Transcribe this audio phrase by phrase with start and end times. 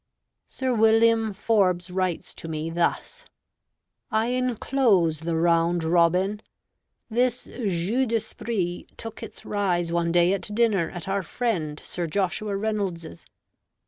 [0.47, 3.23] Sir William Forbes writes to me thus:
[4.09, 6.41] "I inclose the 'Round Robin.'
[7.07, 12.57] This jeu d'esprit took its rise one day at dinner at our friend Sir Joshua
[12.57, 13.27] Reynolds's.